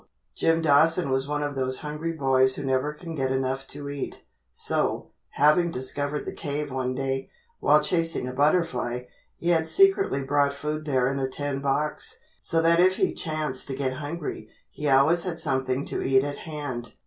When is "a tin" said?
11.19-11.59